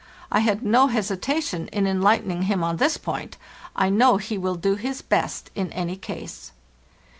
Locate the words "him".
2.41-2.63